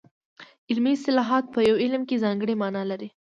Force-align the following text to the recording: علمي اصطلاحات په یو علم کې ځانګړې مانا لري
علمي 0.69 0.93
اصطلاحات 0.97 1.45
په 1.53 1.59
یو 1.69 1.75
علم 1.83 2.01
کې 2.09 2.21
ځانګړې 2.23 2.53
مانا 2.61 2.83
لري 2.91 3.09